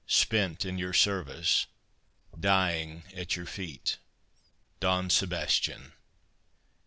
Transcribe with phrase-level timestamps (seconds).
[0.07, 3.99] Spent in your service—dying at your feet.
[4.79, 5.93] DON SEBASTIAN.